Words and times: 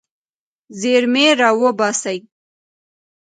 زیرمې 0.79 1.27
راوباسئ. 1.39 2.17